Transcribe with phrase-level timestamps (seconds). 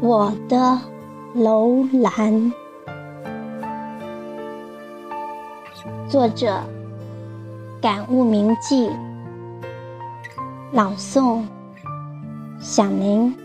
[0.00, 0.78] 我的
[1.34, 2.52] 楼兰，
[6.08, 6.60] 作者：
[7.80, 8.88] 感悟铭记，
[10.70, 11.42] 朗诵：
[12.60, 13.41] 响铃。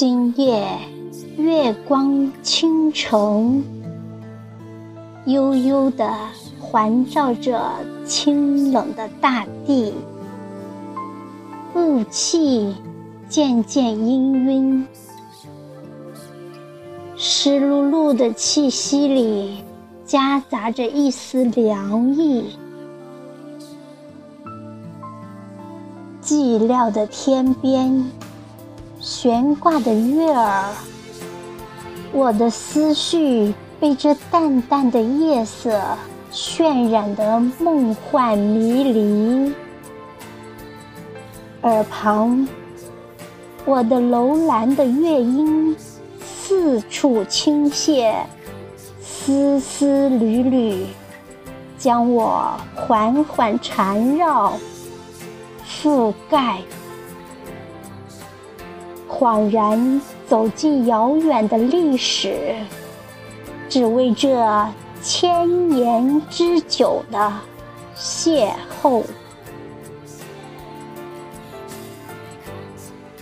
[0.00, 0.64] 今夜
[1.36, 3.64] 月光倾城，
[5.26, 6.08] 悠悠地
[6.60, 7.60] 环绕着
[8.06, 9.92] 清冷的大地，
[11.74, 12.76] 雾气
[13.28, 14.84] 渐渐氤氲，
[17.16, 19.64] 湿漉漉的气息里
[20.04, 22.56] 夹杂着一丝凉意。
[26.22, 28.08] 寂寥的天边。
[29.10, 30.70] 悬挂的月儿，
[32.12, 35.80] 我的思绪被这淡淡的夜色
[36.30, 39.50] 渲染得梦幻迷离。
[41.62, 42.46] 耳旁，
[43.64, 45.74] 我的楼兰的乐音
[46.20, 48.12] 四处倾泻，
[49.00, 50.86] 丝丝缕缕，
[51.78, 54.52] 将我缓缓缠绕，
[55.66, 56.58] 覆盖。
[59.18, 62.54] 恍然走进遥远的历史，
[63.68, 64.64] 只为这
[65.02, 67.32] 千年之久的
[67.96, 68.48] 邂
[68.80, 69.02] 逅。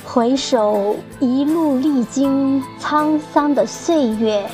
[0.05, 4.47] 回首一路历经沧桑的岁月，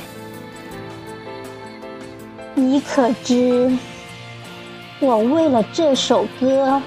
[2.55, 3.69] 你可知，
[5.01, 6.81] 我为了这首歌，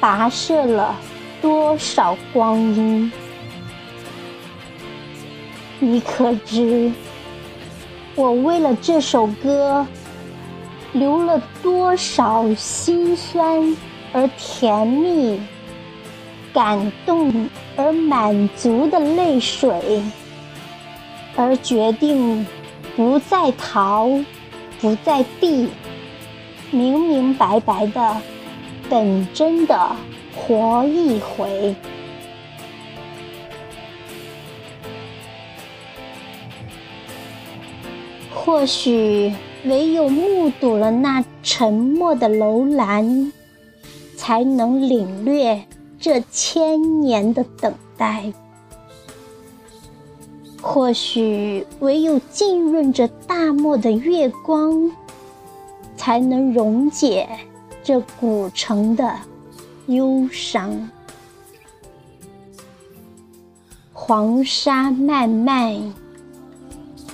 [0.00, 0.96] 跋涉了
[1.40, 3.12] 多少光阴？
[5.84, 6.90] 你可知，
[8.14, 9.86] 我为了这首歌，
[10.94, 13.76] 流了多少心酸
[14.12, 15.38] 而甜蜜、
[16.54, 20.02] 感动而满足的泪水，
[21.36, 22.46] 而决定
[22.96, 24.08] 不再逃，
[24.80, 25.68] 不再避，
[26.70, 28.16] 明明白白的、
[28.88, 29.90] 本真的
[30.34, 31.74] 活一回。
[38.44, 39.32] 或许
[39.64, 43.32] 唯有目睹了那沉默的楼兰，
[44.18, 45.64] 才能领略
[45.98, 48.34] 这千年的等待；
[50.60, 54.92] 或许唯有浸润着大漠的月光，
[55.96, 57.26] 才能溶解
[57.82, 59.10] 这古城的
[59.86, 60.90] 忧伤。
[63.94, 66.03] 黄沙漫漫。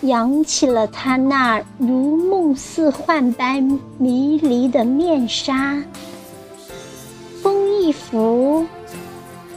[0.02, 5.82] 扬起了他那如梦似幻般迷离的面纱，
[7.42, 8.66] 风一拂，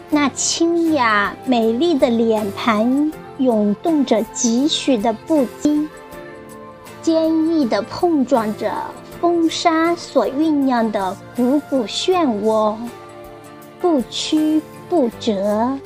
[0.09, 5.87] 那清雅美丽的脸盘涌动着几许的不羁，
[7.01, 8.73] 坚毅地碰撞着
[9.21, 12.75] 风沙所酝酿的股股漩涡，
[13.79, 15.79] 不屈不折。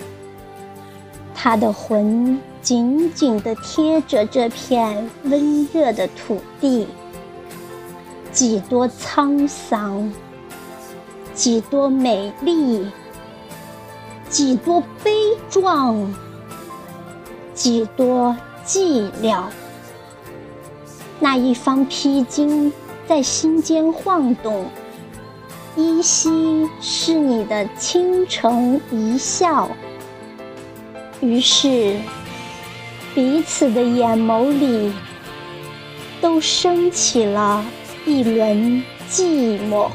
[1.48, 2.38] 他的魂。
[2.62, 6.86] 紧紧地贴着这片温热的土地，
[8.34, 10.12] 几多沧桑，
[11.34, 12.92] 几多美丽，
[14.28, 16.14] 几多悲壮，
[17.54, 18.36] 几多
[18.66, 19.44] 寂寥。
[21.22, 22.74] 那一方披荆
[23.08, 24.66] 在心间晃动，
[25.78, 29.70] 依稀是你的倾城一笑。
[31.22, 31.96] 于是。
[33.16, 34.94] 彼此的眼眸里，
[36.22, 37.66] 都升起了
[38.06, 39.90] 一轮寂寞。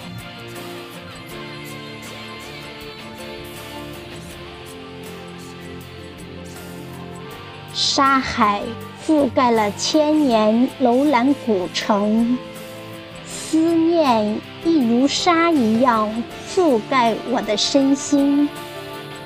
[7.73, 8.61] 沙海
[9.07, 12.37] 覆盖了千年楼兰古城，
[13.25, 16.13] 思念亦如沙一样
[16.53, 18.49] 覆盖我的身心，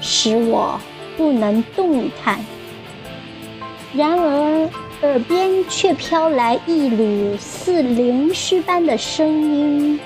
[0.03, 0.79] 使我
[1.17, 2.39] 不能动弹。
[3.95, 4.69] 然而，
[5.03, 9.99] 耳边却飘来一缕似灵犀般的声音：“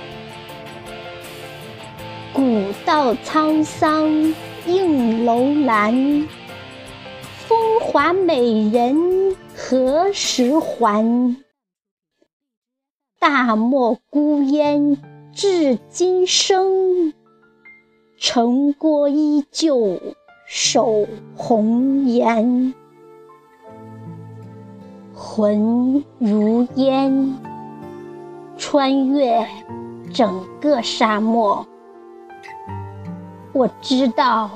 [2.33, 4.35] 古道沧桑
[4.67, 6.29] 映楼兰，
[7.49, 11.37] 风华美人何时还？
[13.19, 14.97] 大漠孤烟
[15.33, 17.13] 至今生，
[18.19, 20.01] 城郭依旧
[20.53, 21.07] 守
[21.37, 22.75] 红颜。
[25.15, 27.39] 魂如烟，
[28.57, 29.47] 穿越
[30.13, 31.65] 整个沙漠。
[33.53, 34.51] 我知道，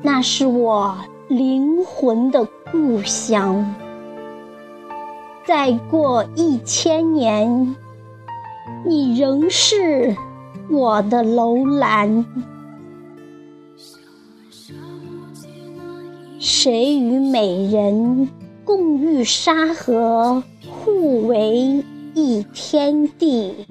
[0.00, 0.96] 那是我
[1.28, 3.74] 灵魂的故乡。
[5.44, 7.76] 再过一千年，
[8.86, 10.16] 你仍是
[10.70, 12.24] 我的楼兰。
[16.40, 18.28] 谁与美人
[18.64, 23.66] 共浴沙河，互为一天地？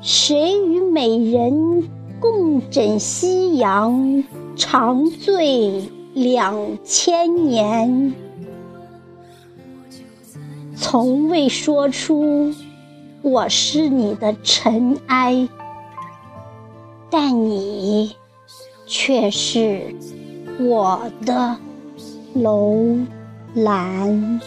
[0.00, 1.88] 谁与美人？
[2.18, 4.24] 共枕夕阳，
[4.56, 8.14] 长醉两千年，
[10.74, 12.54] 从未说出
[13.22, 15.46] 我是你的尘埃，
[17.10, 18.16] 但你
[18.86, 19.94] 却是
[20.58, 21.56] 我的
[22.34, 22.96] 楼
[23.54, 24.40] 兰。